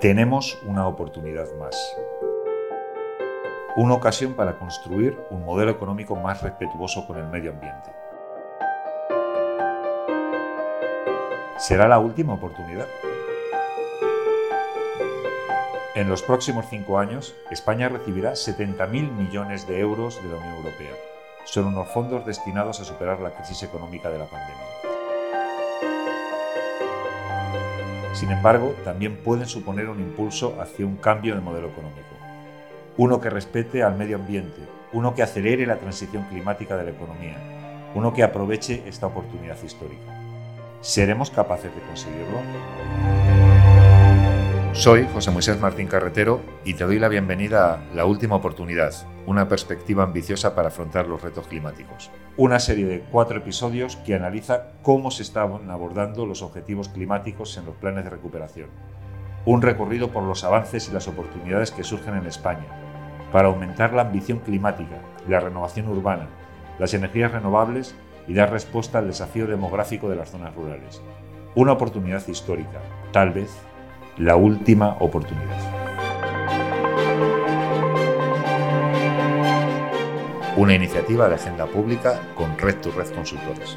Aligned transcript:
tenemos 0.00 0.58
una 0.66 0.86
oportunidad 0.86 1.46
más. 1.58 1.74
Una 3.76 3.94
ocasión 3.94 4.34
para 4.34 4.58
construir 4.58 5.18
un 5.30 5.44
modelo 5.44 5.70
económico 5.70 6.14
más 6.16 6.42
respetuoso 6.42 7.06
con 7.06 7.16
el 7.18 7.26
medio 7.28 7.50
ambiente. 7.50 7.90
¿Será 11.56 11.88
la 11.88 11.98
última 11.98 12.34
oportunidad? 12.34 12.86
En 15.94 16.10
los 16.10 16.22
próximos 16.22 16.66
cinco 16.68 16.98
años, 16.98 17.34
España 17.50 17.88
recibirá 17.88 18.32
70.000 18.32 19.12
millones 19.12 19.66
de 19.66 19.80
euros 19.80 20.22
de 20.22 20.28
la 20.28 20.36
Unión 20.36 20.56
Europea. 20.56 20.92
Son 21.44 21.64
unos 21.64 21.88
fondos 21.88 22.26
destinados 22.26 22.80
a 22.80 22.84
superar 22.84 23.20
la 23.20 23.30
crisis 23.30 23.62
económica 23.62 24.10
de 24.10 24.18
la 24.18 24.26
pandemia. 24.26 24.85
Sin 28.16 28.30
embargo, 28.30 28.74
también 28.82 29.18
pueden 29.18 29.46
suponer 29.46 29.90
un 29.90 30.00
impulso 30.00 30.58
hacia 30.58 30.86
un 30.86 30.96
cambio 30.96 31.34
de 31.34 31.42
modelo 31.42 31.68
económico. 31.68 32.00
Uno 32.96 33.20
que 33.20 33.28
respete 33.28 33.82
al 33.82 33.98
medio 33.98 34.16
ambiente, 34.16 34.62
uno 34.94 35.14
que 35.14 35.22
acelere 35.22 35.66
la 35.66 35.76
transición 35.76 36.24
climática 36.30 36.78
de 36.78 36.84
la 36.84 36.90
economía, 36.92 37.36
uno 37.94 38.14
que 38.14 38.22
aproveche 38.22 38.82
esta 38.86 39.06
oportunidad 39.06 39.62
histórica. 39.62 40.18
¿Seremos 40.80 41.30
capaces 41.30 41.74
de 41.74 41.82
conseguirlo? 41.82 43.15
Soy 44.76 45.08
José 45.10 45.30
Moisés 45.30 45.58
Martín 45.58 45.88
Carretero 45.88 46.42
y 46.62 46.74
te 46.74 46.84
doy 46.84 46.98
la 46.98 47.08
bienvenida 47.08 47.72
a 47.72 47.94
La 47.94 48.04
Última 48.04 48.36
Oportunidad, 48.36 48.92
una 49.24 49.48
perspectiva 49.48 50.04
ambiciosa 50.04 50.54
para 50.54 50.68
afrontar 50.68 51.08
los 51.08 51.22
retos 51.22 51.46
climáticos. 51.46 52.10
Una 52.36 52.60
serie 52.60 52.84
de 52.84 53.00
cuatro 53.10 53.38
episodios 53.38 53.96
que 53.96 54.14
analiza 54.14 54.74
cómo 54.82 55.10
se 55.10 55.22
están 55.22 55.70
abordando 55.70 56.26
los 56.26 56.42
objetivos 56.42 56.90
climáticos 56.90 57.56
en 57.56 57.64
los 57.64 57.74
planes 57.76 58.04
de 58.04 58.10
recuperación. 58.10 58.68
Un 59.46 59.62
recorrido 59.62 60.10
por 60.10 60.24
los 60.24 60.44
avances 60.44 60.90
y 60.90 60.92
las 60.92 61.08
oportunidades 61.08 61.70
que 61.70 61.82
surgen 61.82 62.14
en 62.14 62.26
España 62.26 62.66
para 63.32 63.48
aumentar 63.48 63.94
la 63.94 64.02
ambición 64.02 64.40
climática, 64.40 65.00
la 65.26 65.40
renovación 65.40 65.88
urbana, 65.88 66.28
las 66.78 66.92
energías 66.92 67.32
renovables 67.32 67.94
y 68.28 68.34
dar 68.34 68.52
respuesta 68.52 68.98
al 68.98 69.06
desafío 69.06 69.46
demográfico 69.46 70.10
de 70.10 70.16
las 70.16 70.30
zonas 70.30 70.54
rurales. 70.54 71.00
Una 71.54 71.72
oportunidad 71.72 72.28
histórica, 72.28 72.82
tal 73.10 73.30
vez 73.30 73.56
la 74.18 74.36
última 74.36 74.96
oportunidad. 75.00 75.60
Una 80.56 80.74
iniciativa 80.74 81.28
de 81.28 81.34
agenda 81.34 81.66
pública 81.66 82.20
con 82.34 82.56
Red 82.56 82.76
to 82.76 82.90
Red 82.92 83.14
Consultores. 83.14 83.76